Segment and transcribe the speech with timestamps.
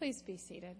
[0.00, 0.76] Please be seated.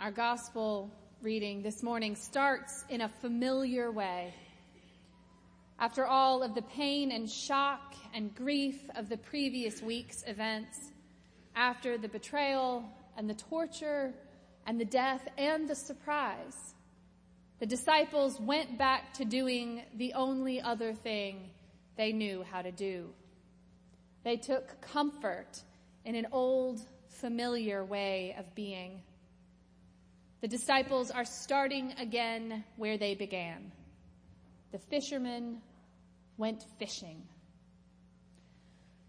[0.00, 4.34] Our gospel reading this morning starts in a familiar way.
[5.78, 10.90] After all of the pain and shock and grief of the previous week's events,
[11.54, 12.84] after the betrayal
[13.16, 14.12] and the torture
[14.66, 16.74] and the death and the surprise,
[17.60, 21.50] the disciples went back to doing the only other thing
[21.96, 23.10] they knew how to do.
[24.24, 25.62] They took comfort
[26.04, 29.02] in an old, familiar way of being.
[30.40, 33.72] The disciples are starting again where they began.
[34.72, 35.60] The fishermen
[36.36, 37.22] went fishing.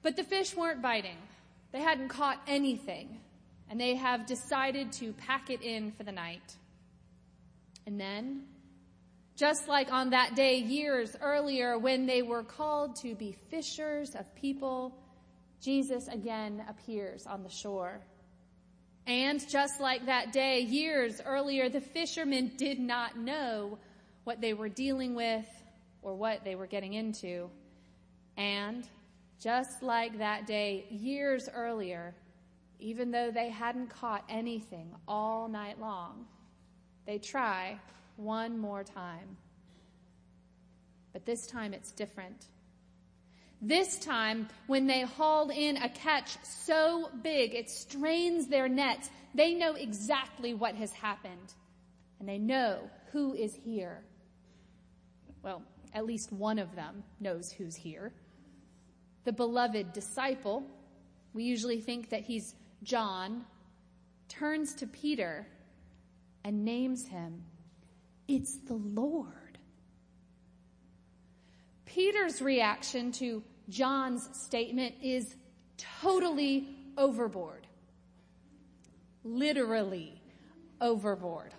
[0.02, 1.18] But the fish weren't biting.
[1.72, 3.20] They hadn't caught anything,
[3.70, 6.58] and they have decided to pack it in for the night.
[7.88, 8.44] And then
[9.36, 14.34] just like on that day years earlier when they were called to be fishers of
[14.36, 14.96] people,
[15.62, 18.02] Jesus again appears on the shore.
[19.08, 23.80] And just like that day years earlier, the fishermen did not know
[24.24, 25.46] what they were dealing with
[26.02, 27.50] or what they were getting into.
[28.38, 28.88] And
[29.42, 32.16] just like that day years earlier,
[32.80, 36.26] even though they hadn't caught anything all night long,
[37.06, 37.80] they try
[38.16, 39.38] one more time.
[41.12, 42.48] But this time it's different.
[43.62, 49.54] This time, when they haul in a catch so big it strains their nets, they
[49.54, 51.54] know exactly what has happened.
[52.20, 54.04] And they know who is here.
[55.44, 58.12] Well, at least one of them knows who's here.
[59.24, 60.64] The beloved disciple,
[61.34, 63.46] we usually think that he's John,
[64.28, 65.48] turns to Peter
[66.44, 67.44] and names him
[68.28, 69.58] it's the Lord.
[71.86, 75.36] Peter's reaction to John's statement is
[76.02, 76.68] totally
[76.98, 77.68] overboard.
[79.24, 80.22] Literally
[80.82, 81.54] overboard.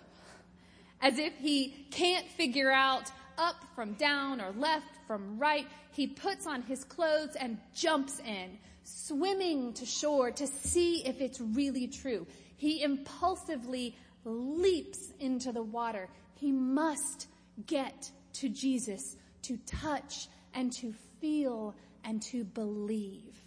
[1.01, 6.47] As if he can't figure out up from down or left from right, he puts
[6.47, 12.25] on his clothes and jumps in, swimming to shore to see if it's really true.
[12.57, 16.09] He impulsively leaps into the water.
[16.35, 17.27] He must
[17.65, 23.41] get to Jesus to touch and to feel and to believe.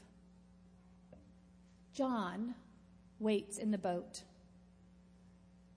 [1.92, 2.54] John
[3.18, 4.22] waits in the boat.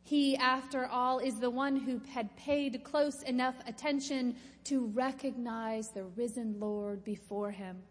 [0.03, 4.35] He, after all, is the one who had paid close enough attention
[4.65, 7.81] to recognize the risen Lord before him.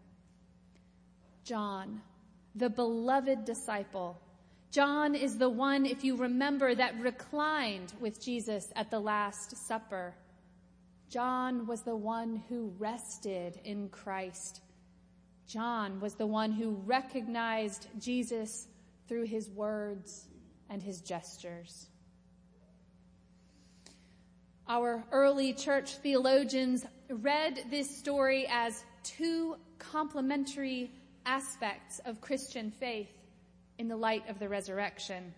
[1.43, 2.01] John,
[2.55, 4.21] the beloved disciple,
[4.71, 10.15] John is the one, if you remember, that reclined with Jesus at the Last Supper.
[11.09, 14.61] John was the one who rested in Christ.
[15.45, 18.65] John was the one who recognized Jesus
[19.09, 20.29] through his words
[20.69, 21.89] and his gestures.
[24.69, 30.91] Our early church theologians read this story as two complementary
[31.25, 33.09] aspects of Christian faith
[33.81, 35.33] in the light of the resurrection.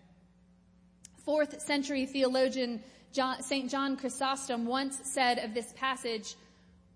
[1.24, 3.70] Fourth century theologian John, St.
[3.70, 6.34] John Chrysostom once said of this passage,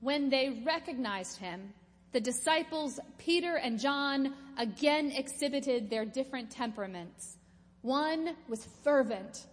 [0.00, 1.72] when they recognized him,
[2.12, 7.38] the disciples Peter and John again exhibited their different temperaments.
[7.80, 9.46] One was fervent,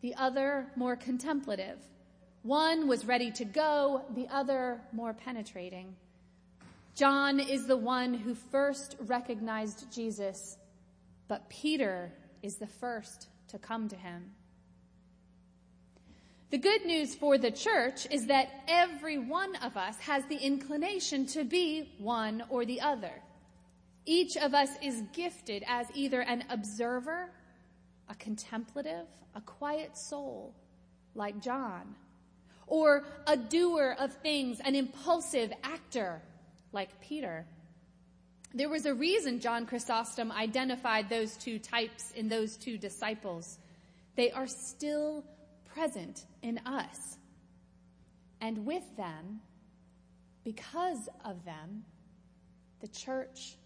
[0.00, 1.78] the other more contemplative.
[2.44, 5.96] One was ready to go, the other more penetrating.
[6.94, 10.56] John is the one who first recognized Jesus
[11.32, 12.12] but Peter
[12.42, 14.32] is the first to come to him.
[16.50, 21.24] The good news for the church is that every one of us has the inclination
[21.28, 23.14] to be one or the other.
[24.04, 27.30] Each of us is gifted as either an observer,
[28.10, 30.54] a contemplative, a quiet soul,
[31.14, 31.94] like John,
[32.66, 36.20] or a doer of things, an impulsive actor,
[36.72, 37.46] like Peter.
[38.54, 43.58] There was a reason John Chrysostom identified those two types in those two disciples.
[44.14, 45.24] They are still
[45.64, 47.16] present in us.
[48.42, 49.40] And with them,
[50.44, 51.84] because of them,
[52.80, 53.56] the church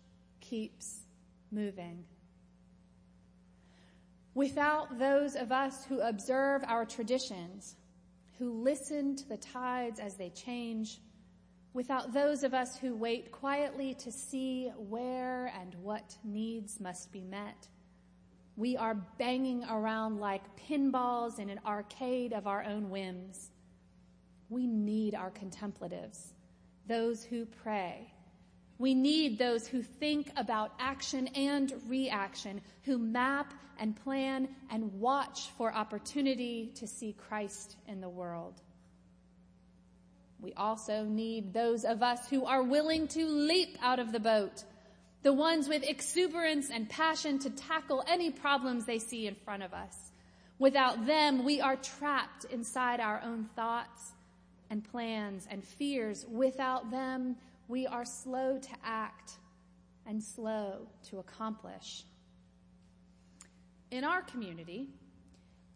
[0.40, 1.00] keeps
[1.50, 2.04] moving.
[4.34, 7.74] Without those of us who observe our traditions,
[8.38, 11.00] who listen to the tides as they change,
[11.76, 17.22] without those of us who wait quietly to see where and what needs must be
[17.22, 17.68] met.
[18.56, 23.50] We are banging around like pinballs in an arcade of our own whims.
[24.48, 26.32] We need our contemplatives,
[26.86, 28.10] those who pray,
[28.78, 35.48] We need those who think about action and reaction, who map and plan and watch
[35.56, 38.60] for opportunity to see Christ in the world.
[40.40, 44.64] We also need those of us who are willing to leap out of the boat,
[45.22, 49.72] the ones with exuberance and passion to tackle any problems they see in front of
[49.72, 50.12] us.
[50.58, 54.12] Without them, we are trapped inside our own thoughts
[54.70, 56.26] and plans and fears.
[56.30, 57.36] Without them,
[57.68, 59.32] we are slow to act
[60.06, 62.04] and slow to accomplish.
[63.90, 64.88] In our community,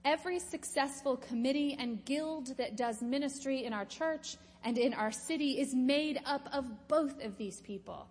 [0.05, 5.61] every successful committee and guild that does ministry in our church and in our city
[5.61, 8.07] is made up of both of these people.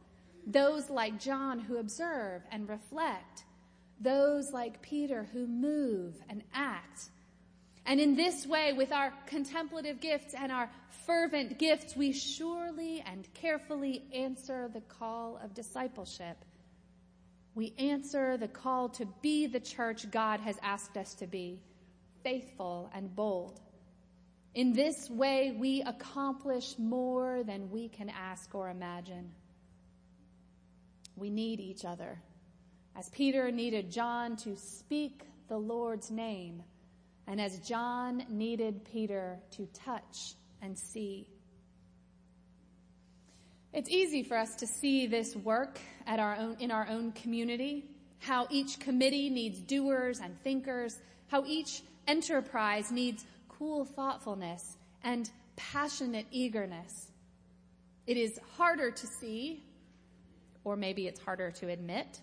[0.48, 3.44] Those like John who observe and reflect,
[4.00, 7.10] those like Peter who move and act.
[7.86, 10.70] And in this way, with our contemplative gifts and our
[11.06, 16.38] fervent gifts, we surely and carefully answer the call of discipleship.
[17.56, 21.60] We answer the call to be the church God has asked us to be,
[22.24, 23.60] faithful and bold.
[24.56, 29.32] In this way, we accomplish more than we can ask or imagine.
[31.16, 32.22] We need each other.
[32.96, 36.64] As Peter needed John to speak the Lord's name,
[37.28, 41.28] and as John needed Peter to touch and see.
[43.72, 47.86] It's easy for us to see this work at our own, in our own community,
[48.20, 56.26] how each committee needs doers and thinkers, how each enterprise needs cool thoughtfulness and passionate
[56.32, 57.12] eagerness.
[58.08, 59.64] It is harder to see,
[60.64, 62.20] or maybe it's harder to admit,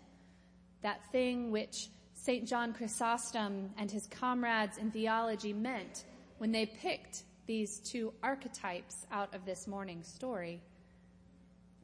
[0.83, 2.47] that thing which St.
[2.47, 6.05] John Chrysostom and his comrades in theology meant
[6.39, 10.61] when they picked these two archetypes out of this morning's story.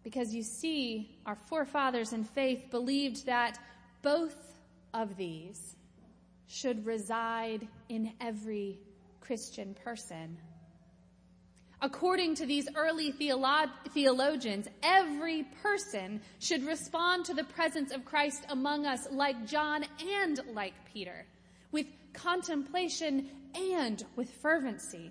[0.02, 3.58] Because you see, our forefathers in faith believed that
[4.02, 4.36] both
[4.92, 5.76] of these
[6.46, 8.78] should reside in every
[9.20, 10.36] Christian person.
[11.80, 18.44] According to these early theolo- theologians, every person should respond to the presence of Christ
[18.50, 21.26] among us like John and like Peter,
[21.72, 25.10] with contemplation and with fervency.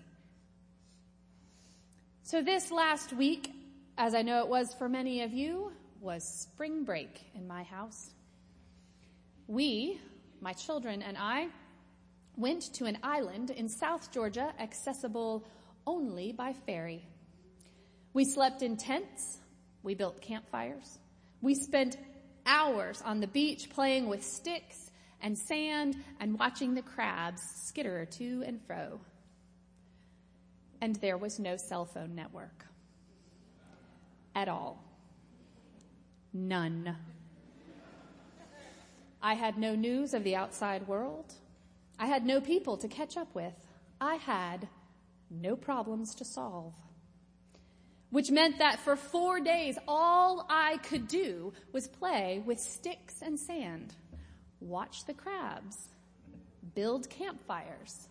[2.23, 3.51] So, this last week,
[3.97, 8.11] as I know it was for many of you, was spring break in my house.
[9.51, 9.99] We,
[10.39, 11.49] my children and I,
[12.37, 15.45] went to an island in South Georgia accessible
[15.85, 17.05] only by ferry.
[18.13, 19.39] We slept in tents.
[19.83, 20.99] We built campfires.
[21.41, 21.97] We spent
[22.45, 24.89] hours on the beach playing with sticks
[25.21, 29.01] and sand and watching the crabs skitter to and fro
[30.79, 32.65] and there was no cell phone network
[34.33, 34.81] at all.
[36.33, 36.95] None.
[39.21, 41.33] I had no news of the outside world.
[41.99, 43.53] I had no people to catch up with.
[43.99, 44.67] I had
[45.29, 46.73] no problems to solve.
[48.09, 53.39] Which meant that for four days, all I could do was play with sticks and
[53.39, 53.93] sand,
[54.59, 55.77] watch the crabs,
[56.73, 58.07] build campfires,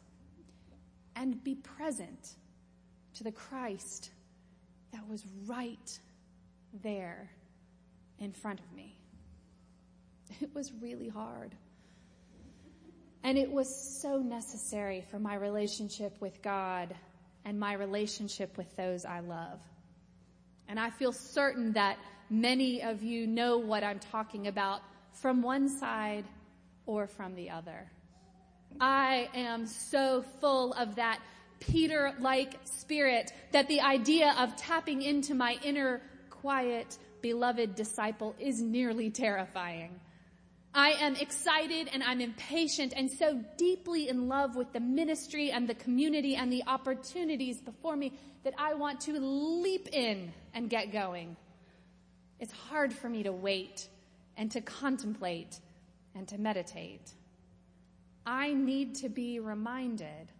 [1.17, 2.37] and be present
[3.15, 4.11] to the Christ
[4.93, 5.99] that was right
[6.83, 7.31] there
[8.19, 9.00] in front of me.
[10.41, 11.55] It was really hard.
[13.23, 13.69] And it was
[14.01, 16.95] so necessary for my relationship with God
[17.45, 19.61] and my relationship with those I love.
[20.69, 21.99] And I feel certain that
[22.31, 24.81] many of you know what I'm talking about
[25.13, 26.25] from one side
[26.87, 27.91] or from the other.
[28.81, 31.21] I am so full of that
[31.59, 38.63] Peter like spirit that the idea of tapping into my inner, quiet, beloved disciple is
[38.63, 40.01] nearly terrifying.
[40.73, 45.69] I am excited and I'm impatient and so deeply in love with the ministry and
[45.69, 48.13] the community and the opportunities before me
[48.45, 51.37] that I want to leap in and get going.
[52.39, 53.89] It's hard for me to wait
[54.37, 55.59] and to contemplate
[56.15, 57.11] and to meditate.
[58.25, 60.31] I need to be reminded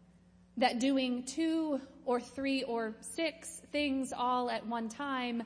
[0.59, 5.43] that doing two or three or six things all at one time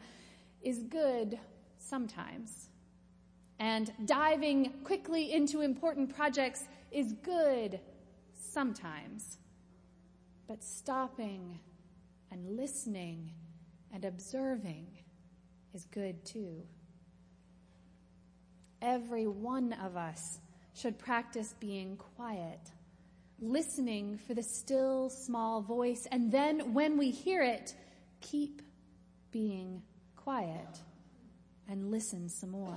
[0.63, 1.39] is good
[1.79, 2.69] sometimes.
[3.59, 7.81] And diving quickly into important projects is good
[8.35, 9.39] sometimes.
[10.49, 11.61] But stopping
[12.31, 13.31] and listening
[13.93, 14.87] and observing
[15.73, 16.63] is good too.
[18.83, 20.41] Every one of us
[20.75, 22.61] should practice being quiet
[23.41, 27.75] listening for the still small voice, and then when we hear it,
[28.21, 28.63] keep
[29.31, 29.83] being
[30.17, 30.81] quiet.
[31.67, 32.77] and listen some more.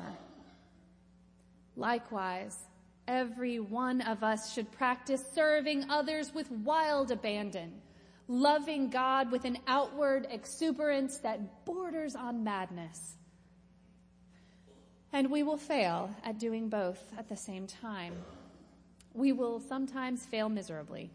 [1.78, 2.58] Likewise,
[3.08, 7.72] every one of us should practice serving others with wild abandon,
[8.28, 13.18] loving God with an outward exuberance that borders on madness.
[15.14, 18.16] And we will fail at doing both at the same time.
[19.14, 21.12] We will sometimes fail miserably.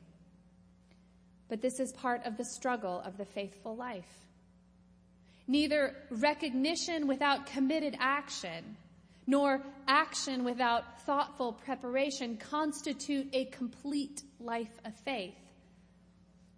[1.48, 4.26] But this is part of the struggle of the faithful life.
[5.48, 8.76] Neither recognition without committed action,
[9.26, 15.34] nor action without thoughtful preparation constitute a complete life of faith.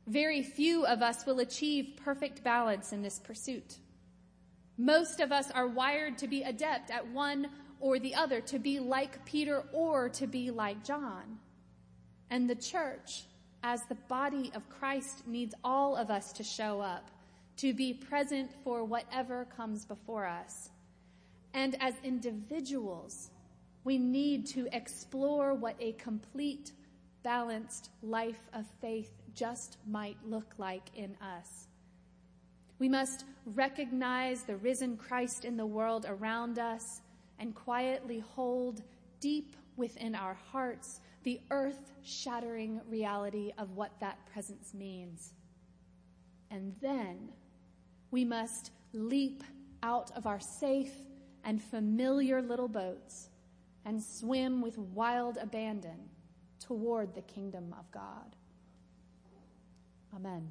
[0.06, 3.78] Very few of us will achieve perfect balance in this pursuit.
[4.76, 7.48] Most of us are wired to be adept at one
[7.80, 11.38] or the other, to be like Peter or to be like John.
[12.30, 13.24] And the church,
[13.62, 17.10] as the body of Christ, needs all of us to show up,
[17.58, 20.70] to be present for whatever comes before us.
[21.54, 23.30] And as individuals,
[23.84, 26.72] we need to explore what a complete,
[27.22, 31.68] balanced life of faith just might look like in us.
[32.78, 37.00] We must recognize the risen Christ in the world around us
[37.38, 38.82] and quietly hold
[39.20, 45.32] deep within our hearts the earth shattering reality of what that presence means.
[46.50, 47.30] And then
[48.10, 49.42] we must leap
[49.82, 50.92] out of our safe
[51.44, 53.28] and familiar little boats
[53.84, 56.08] and swim with wild abandon
[56.58, 58.36] toward the kingdom of God.
[60.14, 60.48] Amen.